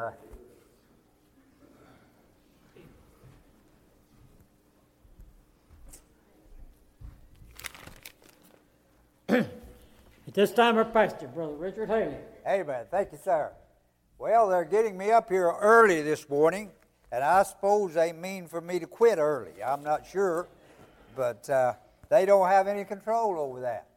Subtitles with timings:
[0.00, 0.14] At
[10.34, 12.14] this time, our pastor, Brother Richard Haley.
[12.46, 12.84] Amen.
[12.92, 13.50] Thank you, sir.
[14.18, 16.70] Well, they're getting me up here early this morning,
[17.10, 19.64] and I suppose they mean for me to quit early.
[19.66, 20.46] I'm not sure,
[21.16, 21.72] but uh,
[22.08, 23.88] they don't have any control over that.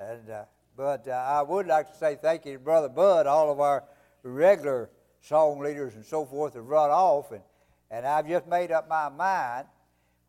[0.00, 0.44] And uh,
[0.76, 3.84] but uh, I would like to say thank you to Brother Bud, all of our
[4.24, 4.90] regular
[5.20, 7.42] song leaders and so forth have run off, and
[7.90, 9.66] and I've just made up my mind.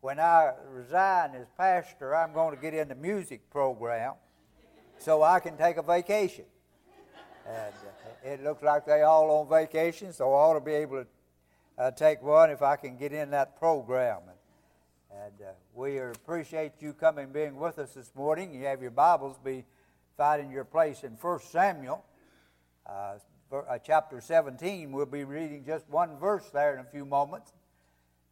[0.00, 4.14] When I resign as pastor, I'm going to get in the music program
[4.98, 6.44] so I can take a vacation.
[7.46, 11.02] And uh, it looks like they all on vacation, so I ought to be able
[11.02, 11.06] to
[11.78, 14.20] uh, take one if I can get in that program.
[14.28, 18.54] And, and uh, we appreciate you coming being with us this morning.
[18.54, 19.64] You have your Bibles, be
[20.16, 22.04] finding your place in 1 Samuel,
[23.52, 24.92] uh, chapter 17.
[24.92, 27.52] We'll be reading just one verse there in a few moments.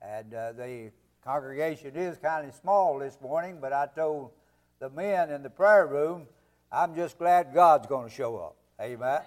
[0.03, 0.91] And uh, the
[1.25, 4.31] congregation is kind of small this morning, but I told
[4.79, 6.27] the men in the prayer room
[6.71, 8.57] I'm just glad God's going to show up.
[8.81, 9.21] Amen.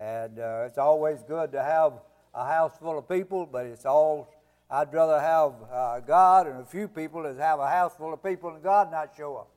[0.00, 1.94] And uh, it's always good to have
[2.34, 4.32] a house full of people, but it's all,
[4.70, 8.22] I'd rather have uh, God and a few people than have a house full of
[8.22, 9.50] people and God not show up.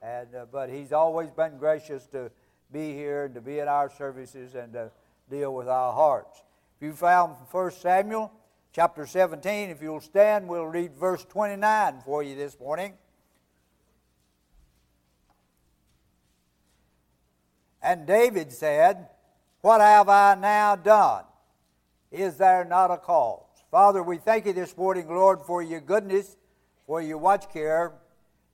[0.00, 2.30] And, uh, but He's always been gracious to
[2.72, 4.90] be here to be in our services and to
[5.30, 6.42] deal with our hearts.
[6.78, 8.32] If you found 1 Samuel
[8.72, 12.94] chapter 17, if you'll stand, we'll read verse 29 for you this morning.
[17.82, 19.08] And David said,
[19.60, 21.24] What have I now done?
[22.10, 23.44] Is there not a cause?
[23.70, 26.36] Father, we thank you this morning, Lord, for your goodness,
[26.86, 27.92] for your watch care.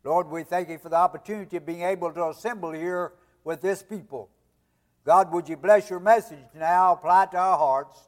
[0.04, 3.12] Lord, we thank you for the opportunity of being able to assemble here
[3.44, 4.28] with this people.
[5.04, 7.98] God, would you bless your message now, apply it to our hearts.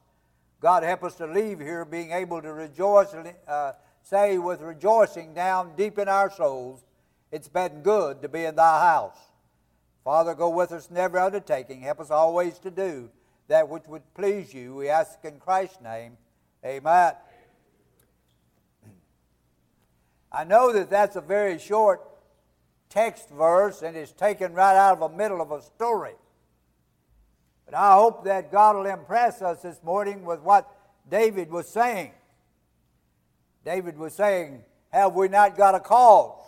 [0.61, 3.15] God, help us to leave here being able to rejoice,
[3.49, 6.85] uh, say with rejoicing down deep in our souls,
[7.33, 9.19] it's been good to be in thy house.
[10.05, 11.81] Father, go with us in every undertaking.
[11.81, 13.11] Help us always to do
[13.49, 14.75] that which would please you.
[14.75, 16.17] We ask in Christ's name.
[16.65, 17.15] Amen.
[20.33, 22.01] I know that that's a very short
[22.95, 26.15] text verse and it's taken right out of the middle of a story.
[27.67, 30.71] But I hope that God will impress us this morning with what
[31.11, 32.13] David was saying.
[33.65, 34.63] David was saying,
[34.93, 36.47] Have we not got a cause?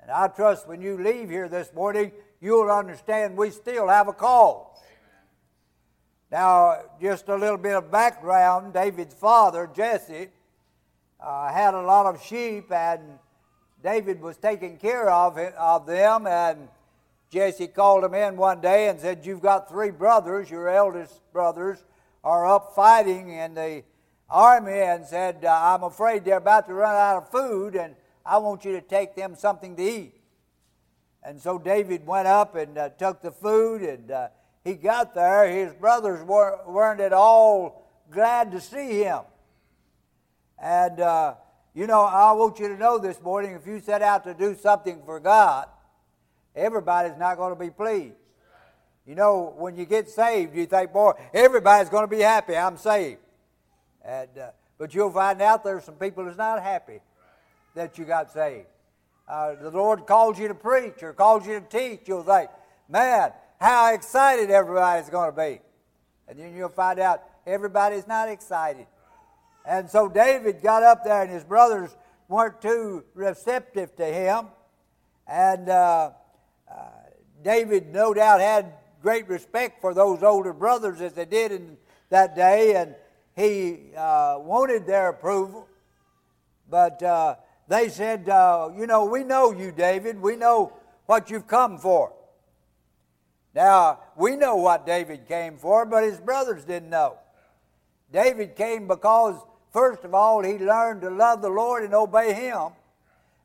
[0.00, 4.12] And I trust when you leave here this morning, you'll understand we still have a
[4.12, 4.66] cause.
[6.30, 10.28] Now, just a little bit of background David's father, Jesse,
[11.18, 13.18] uh, had a lot of sheep, and
[13.82, 16.26] David was taking care of, of them.
[16.26, 16.68] And
[17.30, 21.84] Jesse called him in one day and said, You've got three brothers, your eldest brothers
[22.24, 23.84] are up fighting in the
[24.28, 27.94] army, and said, I'm afraid they're about to run out of food, and
[28.26, 30.14] I want you to take them something to eat.
[31.22, 34.28] And so David went up and uh, took the food, and uh,
[34.64, 35.48] he got there.
[35.48, 39.20] His brothers were, weren't at all glad to see him.
[40.60, 41.34] And, uh,
[41.78, 44.56] you know, I want you to know this morning if you set out to do
[44.56, 45.68] something for God,
[46.56, 48.16] everybody's not going to be pleased.
[49.06, 52.56] You know, when you get saved, you think, boy, everybody's going to be happy.
[52.56, 53.20] I'm saved.
[54.04, 56.98] And, uh, but you'll find out there's some people that's not happy
[57.76, 58.66] that you got saved.
[59.28, 62.50] Uh, the Lord calls you to preach or calls you to teach, you'll think,
[62.88, 63.30] man,
[63.60, 65.60] how excited everybody's going to be.
[66.26, 68.88] And then you'll find out everybody's not excited.
[69.66, 71.94] And so David got up there, and his brothers
[72.28, 74.46] weren't too receptive to him.
[75.26, 76.10] And uh,
[76.70, 76.74] uh,
[77.42, 81.76] David, no doubt, had great respect for those older brothers as they did in
[82.10, 82.94] that day, and
[83.36, 85.68] he uh, wanted their approval.
[86.70, 87.36] But uh,
[87.68, 90.20] they said, uh, You know, we know you, David.
[90.20, 90.72] We know
[91.06, 92.12] what you've come for.
[93.54, 97.16] Now, we know what David came for, but his brothers didn't know.
[98.12, 99.36] David came because,
[99.72, 102.72] first of all, he learned to love the Lord and obey him.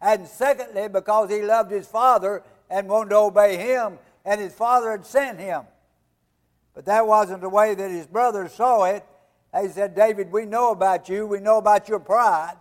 [0.01, 4.92] And secondly, because he loved his father and wanted to obey him, and his father
[4.92, 5.63] had sent him.
[6.74, 9.06] But that wasn't the way that his brothers saw it.
[9.54, 11.27] They said, David, we know about you.
[11.27, 12.56] We know about your pride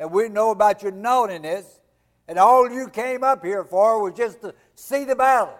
[0.00, 1.78] and we know about your naughtiness,
[2.26, 5.54] and all you came up here for was just to see the battle.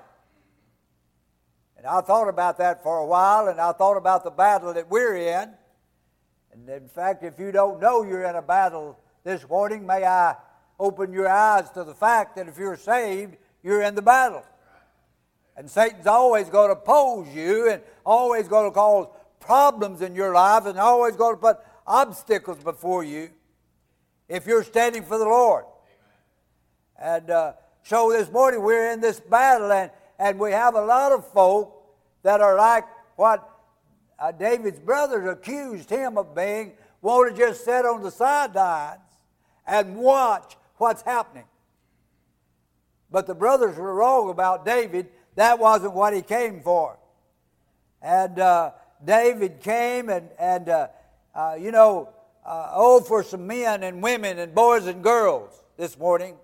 [1.80, 4.90] And I thought about that for a while, and I thought about the battle that
[4.90, 5.48] we're in.
[6.52, 10.34] And in fact, if you don't know you're in a battle this morning, may I
[10.78, 14.44] open your eyes to the fact that if you're saved, you're in the battle.
[15.56, 20.34] And Satan's always going to oppose you and always going to cause problems in your
[20.34, 23.30] life and always going to put obstacles before you
[24.28, 25.64] if you're standing for the Lord.
[27.00, 27.52] And uh,
[27.84, 31.74] so this morning we're in this battle, and, and we have a lot of folk
[32.22, 32.84] that are like
[33.16, 33.48] what
[34.18, 39.00] uh, David's brothers accused him of being, want to just sit on the sidelines
[39.66, 41.44] and watch what's happening.
[43.10, 45.08] But the brothers were wrong about David.
[45.36, 46.98] That wasn't what he came for.
[48.02, 48.72] And uh,
[49.02, 50.88] David came and, and uh,
[51.34, 52.10] uh, you know,
[52.44, 56.36] uh, oh, for some men and women and boys and girls this morning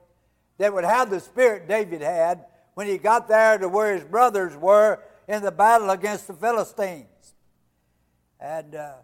[0.56, 2.46] that would have the spirit David had
[2.76, 7.34] when he got there to where his brothers were in the battle against the Philistines.
[8.38, 8.96] And uh,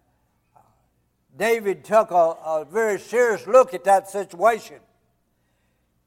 [1.34, 4.76] David took a, a very serious look at that situation.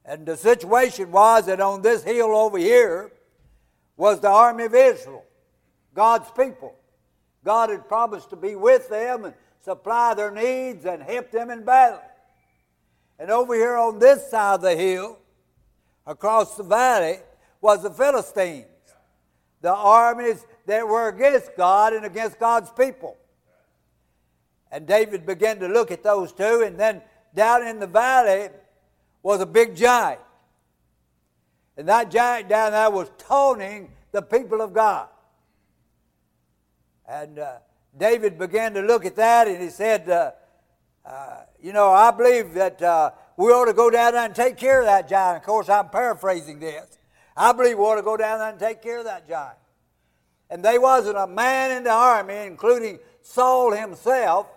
[0.06, 3.12] And the situation was that on this hill over here
[3.98, 5.26] was the army of Israel,
[5.96, 6.76] God's people.
[7.44, 11.66] God had promised to be with them and supply their needs and help them in
[11.66, 12.02] battle.
[13.18, 15.18] And over here on this side of the hill,
[16.06, 17.22] across the valley,
[17.66, 18.68] was the Philistines,
[19.62, 23.18] the armies that were against God and against God's people.
[24.72, 27.02] And David began to look at those two, and then
[27.34, 28.50] down in the valley
[29.24, 30.22] was a big giant.
[31.76, 35.08] And that giant down there was taunting the people of God.
[37.08, 37.56] And uh,
[37.98, 40.34] David began to look at that, and he said, uh,
[41.04, 44.56] uh, You know, I believe that uh, we ought to go down there and take
[44.56, 45.38] care of that giant.
[45.38, 47.00] Of course, I'm paraphrasing this.
[47.36, 49.58] I believe we ought to go down there and take care of that giant.
[50.50, 54.48] And there wasn't a man in the army, including Saul himself,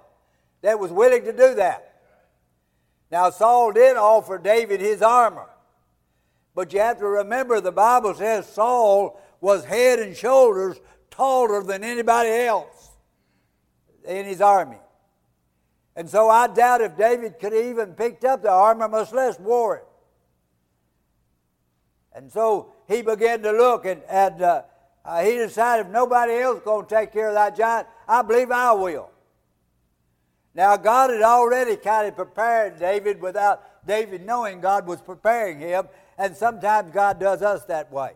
[0.63, 1.95] that was willing to do that.
[3.11, 5.49] Now, Saul did offer David his armor.
[6.55, 10.77] But you have to remember the Bible says Saul was head and shoulders
[11.11, 12.91] taller than anybody else
[14.07, 14.79] in his army.
[15.95, 19.77] And so I doubt if David could even picked up the armor, much less wore
[19.77, 19.88] it.
[22.19, 24.63] And so he began to look, and, and uh,
[25.05, 28.23] uh, he decided if nobody else is going to take care of that giant, I
[28.23, 29.13] believe I will.
[30.53, 35.87] Now, God had already kind of prepared David without David knowing God was preparing him,
[36.19, 38.15] and sometimes God does us that way.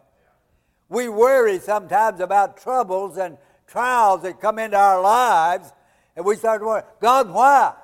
[0.89, 3.39] We worry sometimes about troubles and
[3.69, 5.73] trials that come into our lives,
[6.17, 7.75] and we start to wonder, God, why?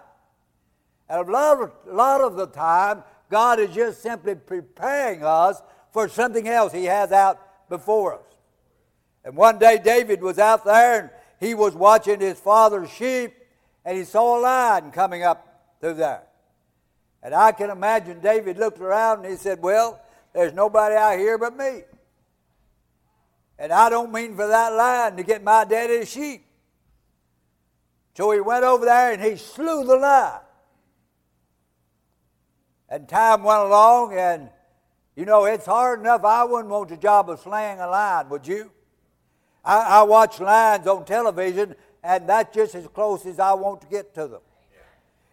[1.09, 5.62] And a lot, of, a lot of the time, God is just simply preparing us
[5.99, 8.25] for something else He has out before us.
[9.25, 11.11] And one day, David was out there and
[11.41, 13.35] he was watching his father's sheep,
[13.85, 16.23] and he saw a lion coming up through there.
[17.21, 20.00] And I can imagine David looked around and he said, Well,
[20.33, 21.83] there's nobody out here but me.
[23.59, 26.44] And I don't mean for that lion to get my daddy's sheep.
[28.15, 30.41] So he went over there and he slew the lion.
[32.89, 34.49] And time went along, and
[35.19, 36.25] you know, it's hard enough.
[36.25, 38.70] I wouldn't want the job of slaying a lion, would you?
[39.65, 41.75] I, I watch lions on television,
[42.05, 44.41] and that's just as close as I want to get to them.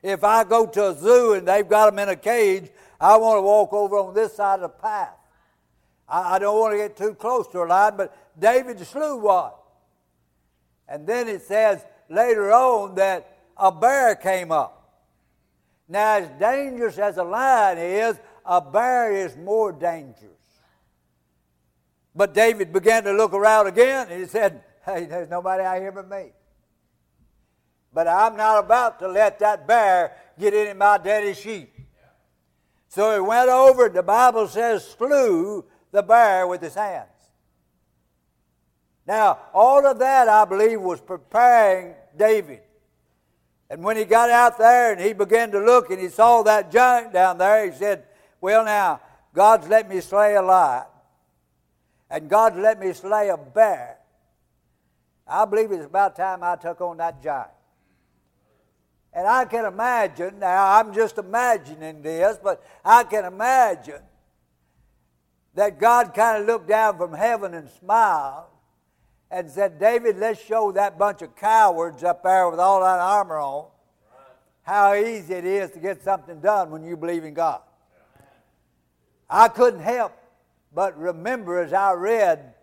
[0.01, 3.37] If I go to a zoo and they've got them in a cage, I want
[3.37, 5.13] to walk over on this side of the path.
[6.09, 9.51] I, I don't want to get too close to a lion, but David slew one.
[10.87, 14.99] And then it says later on that a bear came up.
[15.87, 20.31] Now, as dangerous as a lion is, a bear is more dangerous.
[22.15, 25.91] But David began to look around again and he said, Hey, there's nobody out here
[25.91, 26.31] but me.
[27.91, 31.73] But I'm not about to let that bear get into my daddy's sheep.
[32.89, 37.09] So he went over, the Bible says, slew the bear with his hands.
[39.07, 42.61] Now, all of that, I believe, was preparing David.
[43.69, 46.71] And when he got out there and he began to look and he saw that
[46.71, 48.05] giant down there, he said,
[48.45, 49.01] Well, now,
[49.33, 50.85] God's let me slay a lion,
[52.11, 53.97] and God's let me slay a bear.
[55.27, 57.49] I believe it's about time I took on that giant.
[59.13, 64.03] And I can imagine, now I'm just imagining this, but I can imagine
[65.55, 68.45] that God kind of looked down from heaven and smiled
[69.31, 73.39] and said, David, let's show that bunch of cowards up there with all that armor
[73.39, 73.65] on
[74.61, 77.61] how easy it is to get something done when you believe in God.
[79.29, 80.13] I couldn't help
[80.75, 82.53] but remember as I read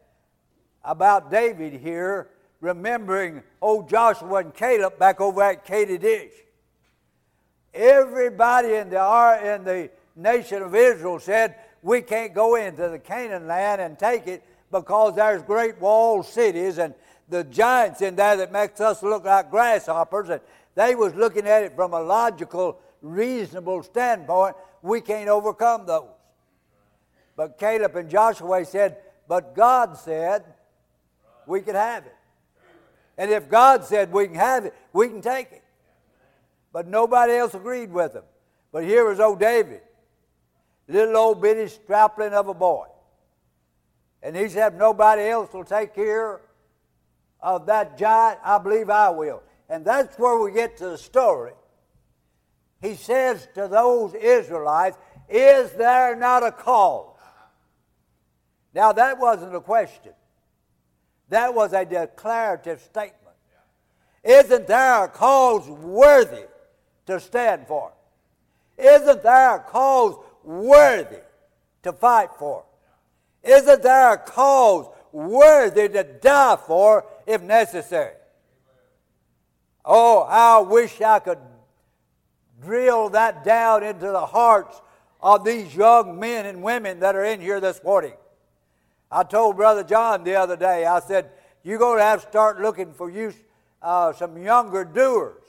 [0.85, 2.28] about David here,
[2.61, 6.31] remembering old Joshua and Caleb back over at Kadesh.
[7.73, 13.47] Everybody in the, in the nation of Israel said, We can't go into the Canaan
[13.47, 16.95] land and take it because there's great walled cities and
[17.31, 20.28] the giants in there that makes us look like grasshoppers.
[20.28, 20.40] And
[20.75, 24.54] they was looking at it from a logical, reasonable standpoint.
[24.83, 26.09] We can't overcome those.
[27.37, 28.99] But Caleb and Joshua said,
[29.29, 30.45] but God said
[31.47, 32.17] we could have it.
[33.17, 35.62] And if God said we can have it, we can take it.
[36.73, 38.25] But nobody else agreed with him.
[38.73, 39.83] But here was old David,
[40.89, 42.87] little old bitty strapling of a boy.
[44.23, 46.41] And he said, nobody else will take care
[47.41, 48.39] of that giant.
[48.45, 49.43] I believe I will.
[49.69, 51.53] And that's where we get to the story.
[52.81, 54.99] He says to those Israelites,
[55.29, 57.12] Is there not a cause?
[58.75, 60.12] Now, that wasn't a question,
[61.29, 63.19] that was a declarative statement.
[64.25, 66.45] Isn't there a cause worthy
[67.07, 67.93] to stand for?
[68.79, 71.21] Isn't there a cause worthy
[71.83, 72.64] to fight for?
[73.43, 78.14] Isn't there a cause worthy to die for if necessary?
[79.85, 81.38] Oh, I wish I could
[82.62, 84.81] drill that down into the hearts
[85.21, 88.12] of these young men and women that are in here this morning.
[89.12, 91.31] I told Brother John the other day, I said,
[91.62, 93.33] you're going to have to start looking for you
[93.81, 95.42] uh, some younger doers.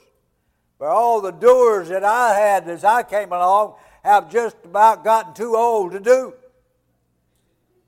[0.77, 5.33] For all the doers that I had as I came along have just about gotten
[5.33, 6.33] too old to do.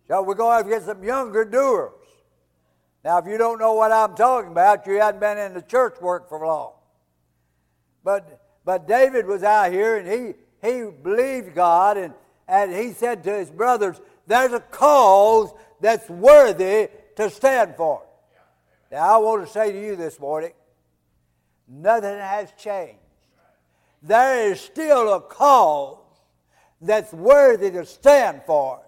[0.08, 1.92] So we're going to have to get some younger doers.
[3.04, 6.00] Now, if you don't know what I'm talking about, you hadn't been in the church
[6.02, 6.74] work for long.
[8.04, 10.34] But, but David was out here and he,
[10.68, 12.14] he believed God and,
[12.48, 18.04] and he said to his brothers, There's a cause that's worthy to stand for.
[18.92, 20.52] Now, I want to say to you this morning
[21.68, 23.00] nothing has changed.
[24.02, 25.98] There is still a cause
[26.82, 28.82] that's worthy to stand for.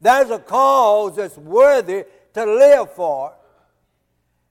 [0.00, 2.04] There's a cause that's worthy
[2.34, 3.34] to live for.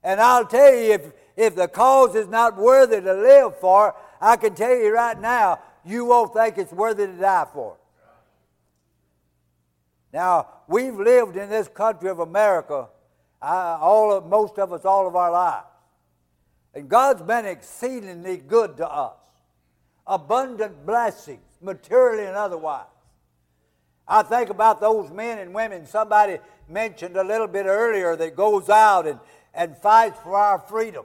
[0.02, 4.36] And I'll tell you, if, if the cause is not worthy to live for, I
[4.36, 7.76] can tell you right now, you won't think it's worthy to die for.
[10.12, 12.88] Now, we've lived in this country of America,
[13.42, 15.66] uh, all of, most of us, all of our lives.
[16.74, 19.16] And God's been exceedingly good to us.
[20.06, 22.86] Abundant blessings, materially and otherwise.
[24.06, 26.38] I think about those men and women somebody
[26.68, 29.20] mentioned a little bit earlier that goes out and,
[29.52, 31.04] and fights for our freedom.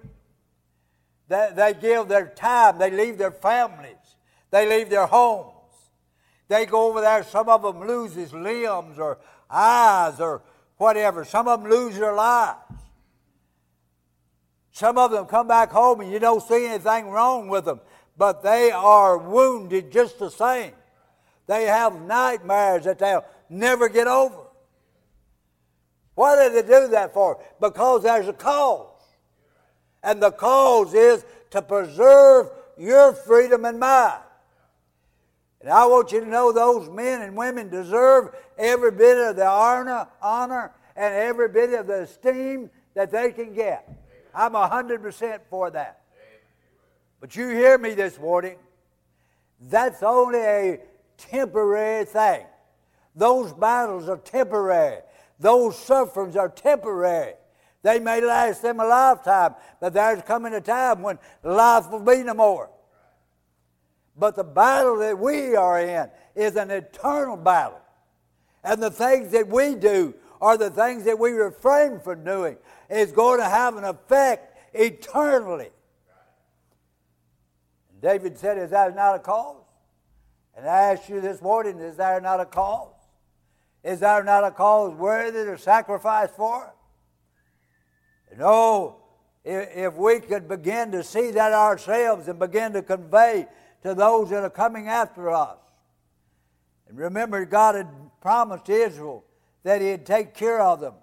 [1.28, 4.16] They, they give their time, they leave their families,
[4.52, 5.53] they leave their homes.
[6.54, 9.18] They go over there, some of them loses limbs or
[9.50, 10.44] eyes or
[10.78, 11.26] whatever.
[11.26, 12.60] Some of them lose their lives.
[14.72, 17.82] Some of them come back home and you don't see anything wrong with them,
[18.16, 20.74] but they are wounded just the same.
[21.48, 24.44] They have nightmares that they'll never get over.
[26.14, 27.44] Why did they do that for?
[27.60, 29.02] Because there's a cause.
[30.04, 34.20] And the cause is to preserve your freedom and mine.
[35.64, 39.48] And I want you to know those men and women deserve every bit of the
[39.48, 43.90] honor, honor and every bit of the esteem that they can get.
[44.36, 46.02] I'm 100% for that.
[47.22, 48.58] But you hear me this morning.
[49.62, 50.82] That's only a
[51.18, 52.46] temporary thing.
[53.16, 55.00] Those battles are temporary.
[55.40, 57.36] Those sufferings are temporary.
[57.84, 62.22] They may last them a lifetime, but there's coming a time when life will be
[62.24, 62.70] no more.
[64.18, 67.80] But the battle that we are in is an eternal battle.
[68.64, 72.58] And the things that we do or the things that we refrain from doing
[72.90, 75.70] is going to have an effect eternally.
[78.02, 79.64] David said, Is that not a cause?
[80.56, 82.94] And I ask you this morning, is there not a cause?
[83.84, 86.74] Is there not a cause worthy to sacrifice for?
[88.38, 88.96] No, oh,
[89.44, 93.48] if we could begin to see that ourselves and begin to convey
[93.84, 95.58] to those that are coming after us.
[96.90, 97.88] And remember, God had
[98.22, 99.24] promised Israel
[99.64, 100.94] that He'd take care of them.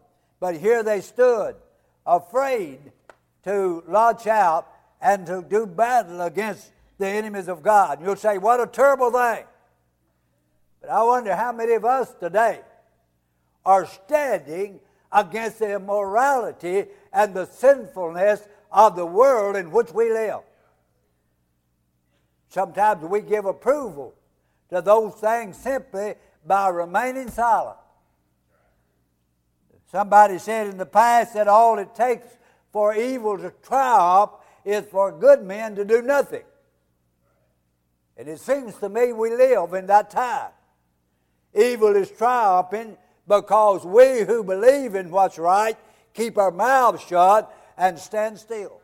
[0.41, 1.57] But here they stood,
[2.07, 2.79] afraid
[3.45, 4.67] to launch out
[5.01, 7.99] and to do battle against the enemies of God.
[7.99, 9.45] And you'll say, what a terrible thing.
[10.81, 12.61] But I wonder how many of us today
[13.65, 14.81] are standing
[15.13, 20.41] against the immorality and the sinfulness of the world in which we live.
[22.51, 24.15] Sometimes we give approval
[24.69, 26.15] to those things simply
[26.45, 27.79] by remaining silent.
[29.91, 32.27] Somebody said in the past that all it takes
[32.73, 34.33] for evil to triumph
[34.65, 36.45] is for good men to do nothing.
[38.17, 40.51] And it seems to me we live in that time.
[41.55, 45.77] Evil is triumphing because we who believe in what's right
[46.15, 48.81] keep our mouths shut and stand still.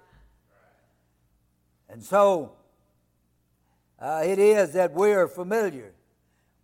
[1.88, 2.55] And so
[3.98, 5.92] uh, it is that we are familiar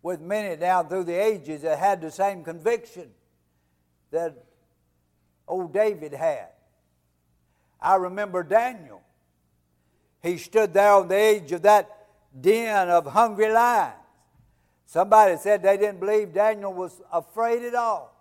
[0.01, 3.09] with many down through the ages that had the same conviction
[4.11, 4.45] that
[5.47, 6.49] old David had.
[7.81, 9.01] I remember Daniel.
[10.21, 11.89] He stood there on the edge of that
[12.39, 13.95] den of hungry lions.
[14.85, 18.13] Somebody said they didn't believe Daniel was afraid at all.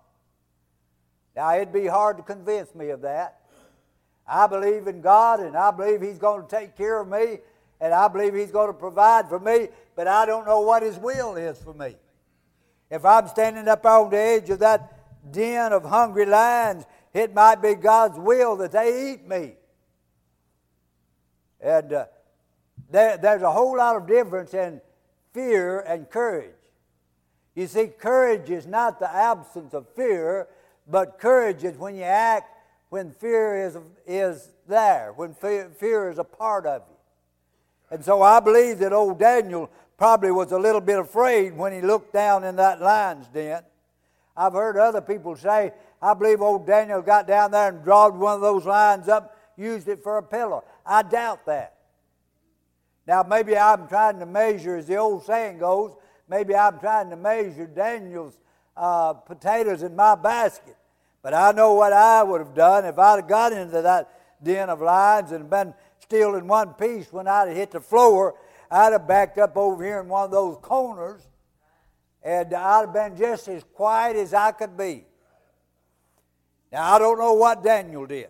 [1.36, 3.40] Now, it'd be hard to convince me of that.
[4.26, 7.38] I believe in God and I believe He's going to take care of me
[7.82, 10.96] and I believe He's going to provide for me, but I don't know what His
[10.98, 11.96] will is for me.
[12.90, 17.56] If I'm standing up on the edge of that den of hungry lions, it might
[17.56, 19.54] be God's will that they eat me.
[21.60, 22.06] And uh,
[22.90, 24.80] there, there's a whole lot of difference in
[25.34, 26.54] fear and courage.
[27.54, 30.46] You see, courage is not the absence of fear,
[30.88, 32.48] but courage is when you act
[32.92, 36.91] when fear is, is there, when fear, fear is a part of you.
[37.92, 41.82] And so I believe that old Daniel probably was a little bit afraid when he
[41.82, 43.62] looked down in that lion's den.
[44.34, 48.36] I've heard other people say, I believe old Daniel got down there and drawed one
[48.36, 50.64] of those lions up, used it for a pillow.
[50.86, 51.74] I doubt that.
[53.06, 55.94] Now, maybe I'm trying to measure, as the old saying goes,
[56.30, 58.38] maybe I'm trying to measure Daniel's
[58.74, 60.76] uh, potatoes in my basket.
[61.20, 64.08] But I know what I would have done if I'd have got into that
[64.42, 65.74] den of lions and been
[66.12, 68.34] still in one piece when I'd have hit the floor.
[68.70, 71.22] I'd have backed up over here in one of those corners
[72.22, 75.06] and I'd have been just as quiet as I could be.
[76.70, 78.28] Now, I don't know what Daniel did,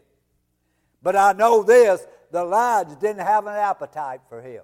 [1.03, 4.63] but I know this the lions didn't have an appetite for him.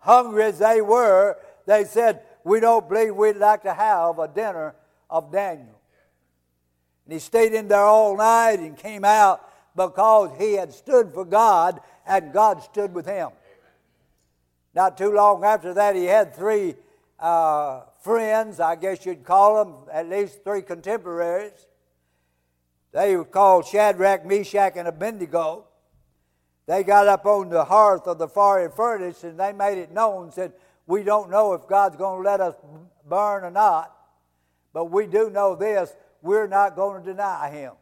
[0.00, 4.74] Hungry as they were, they said, We don't believe we'd like to have a dinner
[5.08, 5.80] of Daniel.
[7.04, 11.24] And he stayed in there all night and came out because he had stood for
[11.24, 13.30] God and God stood with him.
[14.74, 16.74] Not too long after that, he had three
[17.18, 21.66] uh, friends, I guess you'd call them, at least three contemporaries.
[22.92, 25.64] They were called Shadrach, Meshach, and Abednego.
[26.66, 30.32] They got up on the hearth of the fiery furnace and they made it known,
[30.32, 30.52] said,
[30.86, 32.54] We don't know if God's going to let us
[33.08, 33.96] burn or not,
[34.72, 37.72] but we do know this we're not going to deny him.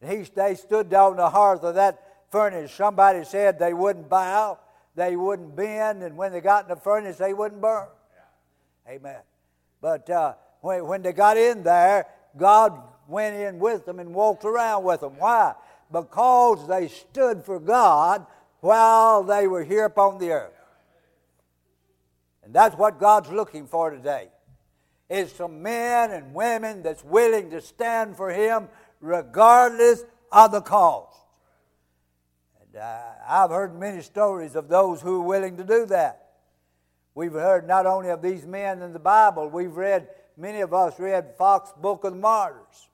[0.00, 2.72] And he, they stood down the hearth of that furnace.
[2.72, 4.58] Somebody said they wouldn't bow,
[4.94, 7.88] they wouldn't bend, and when they got in the furnace, they wouldn't burn.
[8.86, 8.94] Yeah.
[8.94, 9.20] Amen.
[9.80, 14.44] But uh, when, when they got in there, God went in with them and walked
[14.44, 15.14] around with them.
[15.18, 15.54] Why?
[15.92, 18.26] because they stood for God
[18.60, 20.52] while they were here upon the earth.
[22.42, 24.28] And that's what God's looking for today.
[25.08, 28.68] Is some men and women that's willing to stand for Him
[29.00, 31.16] regardless of the cost.
[32.76, 36.32] Uh, I've heard many stories of those who are willing to do that.
[37.14, 40.98] We've heard not only of these men in the Bible, we've read, many of us
[40.98, 42.88] read Fox's Book of the Martyrs.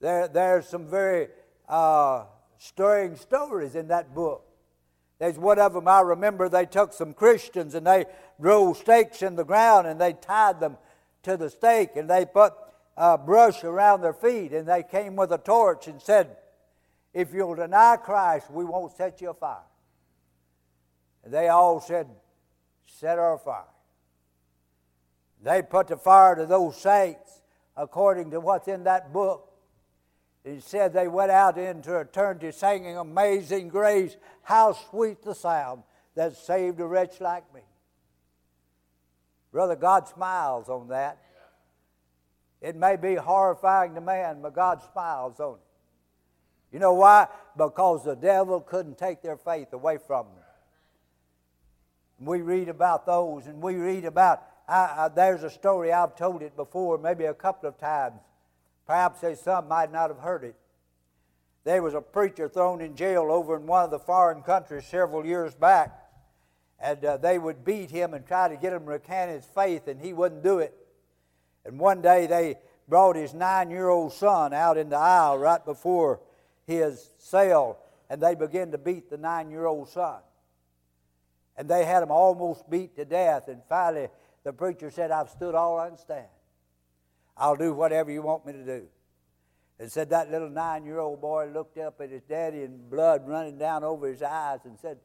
[0.00, 1.28] There, there's some very
[1.66, 2.24] uh,
[2.58, 4.44] stirring stories in that book.
[5.18, 8.04] There's one of them I remember they took some Christians and they
[8.38, 10.76] drove stakes in the ground and they tied them
[11.22, 12.52] to the stake and they put
[12.98, 16.36] uh, brush around their feet and they came with a torch and said,
[17.12, 19.66] If you'll deny Christ, we won't set you afire.
[21.24, 22.08] And they all said,
[22.86, 23.64] Set her afire.
[25.42, 27.42] They put the fire to those saints
[27.76, 29.52] according to what's in that book.
[30.44, 34.16] He said they went out into eternity singing Amazing Grace.
[34.42, 35.82] How sweet the sound
[36.14, 37.62] that saved a wretch like me.
[39.52, 41.18] Brother, God smiles on that.
[42.60, 45.71] It may be horrifying to man, but God smiles on it.
[46.72, 47.28] You know why?
[47.56, 52.26] Because the devil couldn't take their faith away from them.
[52.26, 54.42] We read about those, and we read about.
[54.68, 58.20] I, I, there's a story I've told it before, maybe a couple of times.
[58.86, 60.54] Perhaps some might not have heard it.
[61.64, 65.26] There was a preacher thrown in jail over in one of the foreign countries several
[65.26, 65.92] years back,
[66.80, 69.88] and uh, they would beat him and try to get him to recant his faith,
[69.88, 70.74] and he wouldn't do it.
[71.64, 72.56] And one day they
[72.88, 76.20] brought his nine year old son out in the aisle right before
[76.66, 80.20] his cell, and they began to beat the nine year old son.
[81.56, 84.08] And they had him almost beat to death, and finally
[84.44, 86.26] the preacher said, I've stood all I can stand.
[87.36, 88.86] I'll do whatever you want me to do.
[89.78, 93.26] And said that little nine year old boy looked up at his daddy and blood
[93.26, 94.98] running down over his eyes and said,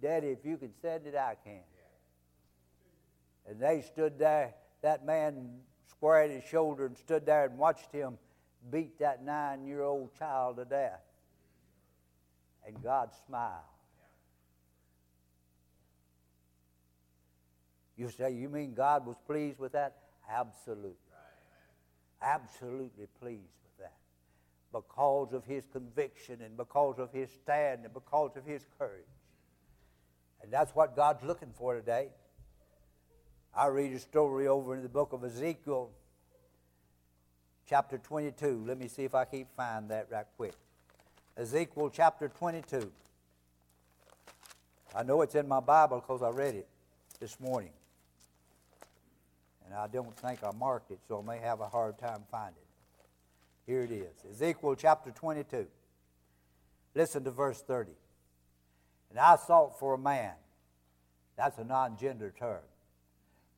[0.00, 1.60] Daddy, if you can send it, I can.
[3.46, 8.18] And they stood there, that man squared his shoulder and stood there and watched him
[8.70, 11.02] beat that nine year old child to death.
[12.66, 13.62] And God smiled.
[17.96, 19.96] You say, you mean God was pleased with that?
[20.30, 20.96] Absolutely.
[22.22, 23.94] Absolutely pleased with that.
[24.72, 29.04] Because of his conviction and because of his stand and because of his courage.
[30.42, 32.08] And that's what God's looking for today.
[33.54, 35.90] I read a story over in the book of Ezekiel,
[37.68, 38.64] chapter 22.
[38.66, 40.54] Let me see if I can find that right quick.
[41.36, 42.90] Ezekiel chapter 22.
[44.94, 46.68] I know it's in my Bible because I read it
[47.18, 47.72] this morning.
[49.64, 52.56] And I don't think I marked it, so I may have a hard time finding
[52.56, 52.62] it.
[53.64, 55.66] Here it is Ezekiel chapter 22.
[56.94, 57.92] Listen to verse 30.
[59.10, 60.32] And I sought for a man.
[61.36, 62.60] That's a non gender term.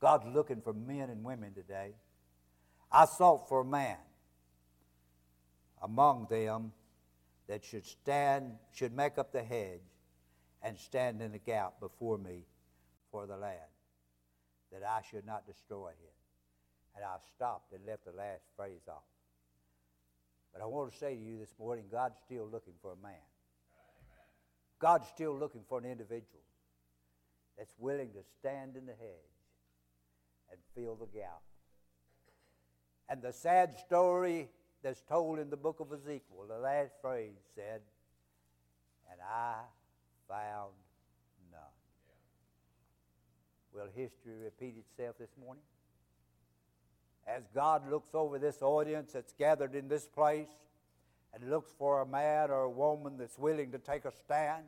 [0.00, 1.92] God's looking for men and women today.
[2.94, 3.96] I sought for a man
[5.82, 6.70] among them
[7.48, 9.80] that should stand, should make up the hedge
[10.62, 12.46] and stand in the gap before me
[13.10, 13.58] for the land,
[14.70, 16.14] that I should not destroy him.
[16.94, 19.02] And I stopped and left the last phrase off.
[20.52, 23.26] But I want to say to you this morning God's still looking for a man.
[24.78, 26.44] God's still looking for an individual
[27.58, 29.34] that's willing to stand in the hedge
[30.52, 31.42] and fill the gap.
[33.08, 34.48] And the sad story
[34.82, 37.80] that's told in the book of Ezekiel, the last phrase said,
[39.10, 39.54] And I
[40.28, 40.72] found
[41.50, 41.60] none.
[43.72, 45.62] Will history repeat itself this morning?
[47.26, 50.50] As God looks over this audience that's gathered in this place
[51.32, 54.64] and looks for a man or a woman that's willing to take a stand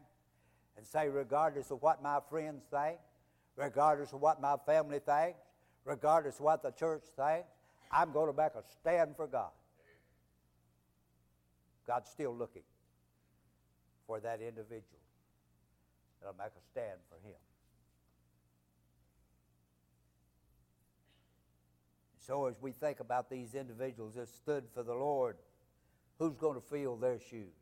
[0.77, 2.99] and say, regardless of what my friends think,
[3.57, 5.41] regardless of what my family thinks,
[5.85, 7.49] regardless of what the church thinks,
[7.91, 9.51] I'm going to make a stand for God.
[11.87, 12.65] God's still looking
[14.07, 15.01] for that individual
[16.21, 17.37] that'll make a stand for Him.
[22.19, 25.37] So, as we think about these individuals that stood for the Lord,
[26.19, 27.55] who's going to fill their shoes?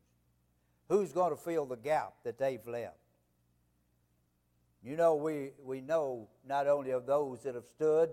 [0.89, 2.97] Who's going to fill the gap that they've left?
[4.83, 8.09] You know, we, we know not only of those that have stood,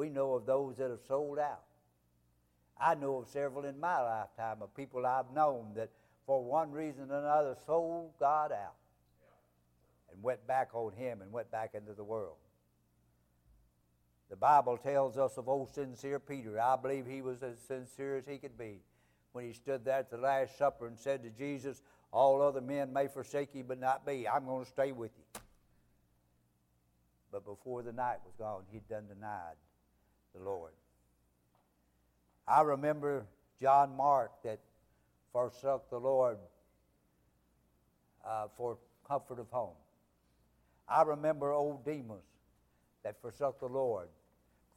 [0.00, 1.60] we know of those that have sold out.
[2.80, 5.90] I know of several in my lifetime of people I've known that
[6.24, 8.76] for one reason or another sold God out
[10.10, 12.38] and went back on Him and went back into the world.
[14.30, 16.58] The Bible tells us of old sincere Peter.
[16.58, 18.78] I believe he was as sincere as he could be
[19.32, 22.90] when he stood there at the Last Supper and said to Jesus, All other men
[22.90, 24.26] may forsake you, but not me.
[24.26, 25.40] I'm going to stay with you.
[27.30, 29.56] But before the night was gone, he'd done denied
[30.34, 30.72] the Lord.
[32.46, 33.26] I remember
[33.60, 34.60] John Mark that
[35.32, 36.38] forsook the Lord
[38.26, 39.76] uh, for comfort of home.
[40.88, 42.24] I remember old Demas
[43.04, 44.08] that forsook the Lord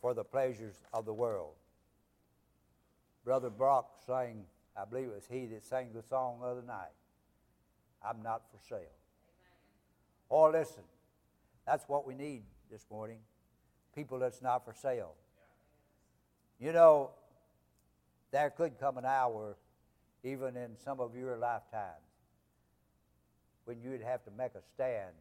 [0.01, 1.53] for the pleasures of the world.
[3.25, 4.43] Brother Brock sang,
[4.77, 6.93] I believe it was he that sang the song the other night,
[8.07, 8.91] I'm not for sale.
[10.29, 10.83] Or listen,
[11.65, 13.19] that's what we need this morning
[13.95, 15.13] people that's not for sale.
[16.59, 17.11] You know,
[18.31, 19.57] there could come an hour,
[20.23, 22.03] even in some of your lifetimes,
[23.65, 25.13] when you'd have to make a stand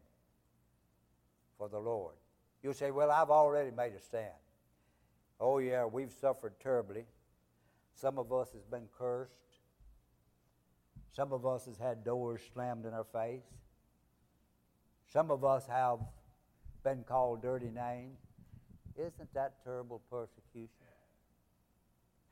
[1.58, 2.14] for the Lord.
[2.62, 4.32] You'll say, Well, I've already made a stand.
[5.40, 7.04] Oh, yeah, we've suffered terribly.
[7.94, 9.32] Some of us has been cursed.
[11.12, 13.44] Some of us has had doors slammed in our face.
[15.12, 15.98] Some of us have
[16.82, 18.18] been called dirty names.
[18.96, 20.68] Isn't that terrible persecution?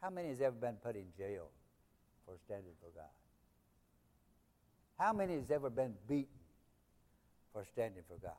[0.00, 1.48] How many has ever been put in jail
[2.26, 3.10] for standing for God?
[4.98, 6.26] How many has ever been beaten
[7.52, 8.36] for standing for God?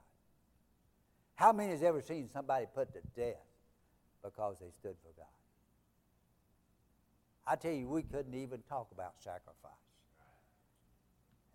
[1.36, 3.44] How many has ever seen somebody put to death
[4.24, 5.26] because they stood for God?
[7.48, 9.72] I tell you, we couldn't even talk about sacrifice.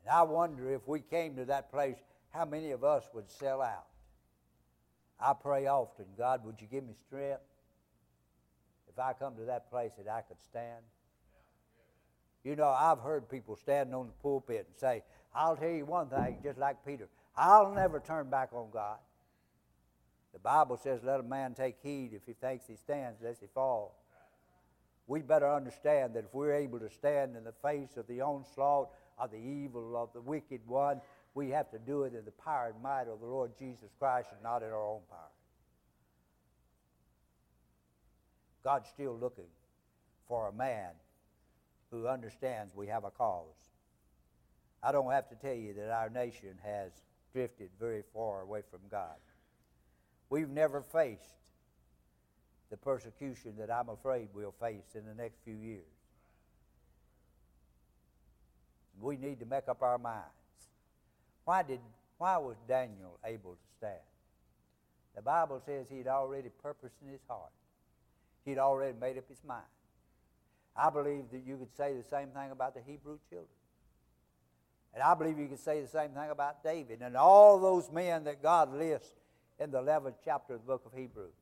[0.01, 1.97] And I wonder if we came to that place,
[2.31, 3.87] how many of us would sell out
[5.19, 7.41] I pray often, God, would you give me strength
[8.97, 10.83] if I come to that place that I could stand?
[12.45, 15.03] You know, I've heard people standing on the pulpit and say,
[15.35, 18.99] I'll tell you one thing, just like Peter, I'll never turn back on God.
[20.33, 23.49] The Bible says, let a man take heed if he thinks he stands, lest he
[23.53, 23.99] fall.
[25.07, 28.89] We better understand that if we're able to stand in the face of the onslaught
[29.19, 31.01] of the evil of the wicked one,
[31.35, 34.29] we have to do it in the power and might of the Lord Jesus Christ
[34.33, 35.36] and not in our own power.
[38.67, 39.47] God's still looking
[40.27, 40.91] for a man
[41.93, 43.55] who understands we have a cause.
[44.83, 46.91] I don't have to tell you that our nation has
[47.33, 49.15] drifted very far away from God.
[50.31, 51.23] We've never faced
[52.69, 55.85] the persecution that I'm afraid we'll face in the next few years.
[59.01, 60.27] We need to make up our minds.
[61.45, 61.79] Why did
[62.19, 63.95] why was Daniel able to stand?
[65.15, 67.53] The Bible says he'd already purposed in his heart.
[68.47, 69.67] He'd already made up his mind.
[70.75, 73.49] I believe that you could say the same thing about the Hebrew children.
[74.95, 78.25] And I believe you could say the same thing about David and all those men
[78.25, 79.13] that God lists
[79.59, 81.35] in the 11th chapter of the book of Hebrews.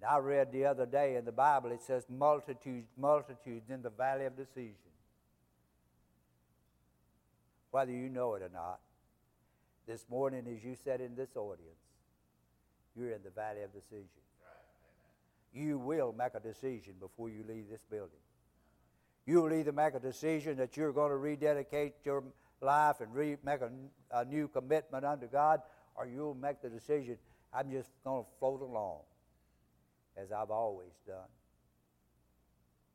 [0.00, 3.90] And I read the other day in the Bible, it says multitudes, multitudes in the
[3.90, 4.74] valley of decision.
[7.70, 8.80] Whether you know it or not,
[9.86, 11.76] this morning as you sat in this audience,
[12.96, 14.08] you're in the valley of decision.
[15.52, 18.20] You will make a decision before you leave this building.
[19.26, 22.24] You'll either make a decision that you're going to rededicate your
[22.60, 23.70] life and re- make a,
[24.10, 25.60] a new commitment unto God,
[25.94, 27.18] or you'll make the decision,
[27.52, 29.00] I'm just going to float along
[30.16, 31.16] as I've always done.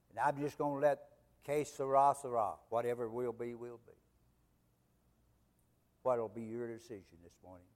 [0.09, 0.99] And I'm just going to let
[1.45, 3.93] que sera sera, whatever will be, will be.
[6.03, 7.67] What'll be your decision this morning?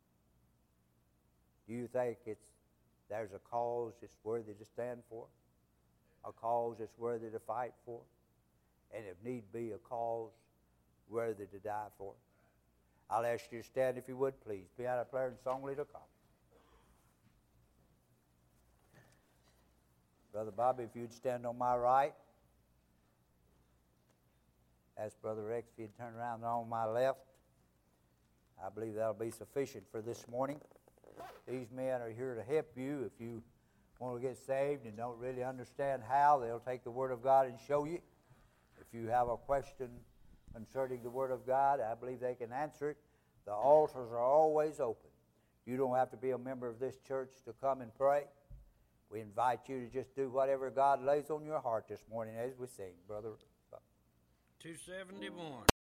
[1.68, 2.51] Do you think it's
[3.12, 5.26] there's a cause that's worthy to stand for?
[6.26, 8.00] A cause that's worthy to fight for?
[8.96, 10.32] And if need be, a cause
[11.10, 12.14] worthy to die for?
[13.10, 14.68] I'll ask you to stand if you would, please.
[14.78, 16.02] Piano player and song leader, come.
[20.32, 22.14] Brother Bobby, if you'd stand on my right.
[24.98, 27.20] Ask Brother Rex if he'd turn around on my left.
[28.66, 30.62] I believe that'll be sufficient for this morning.
[31.48, 33.04] These men are here to help you.
[33.06, 33.42] If you
[34.00, 37.48] want to get saved and don't really understand how, they'll take the Word of God
[37.48, 38.00] and show you.
[38.80, 39.90] If you have a question
[40.54, 42.98] concerning the Word of God, I believe they can answer it.
[43.46, 45.10] The altars are always open.
[45.66, 48.24] You don't have to be a member of this church to come and pray.
[49.10, 52.52] We invite you to just do whatever God lays on your heart this morning as
[52.58, 53.32] we sing, brother.
[54.62, 55.71] 271.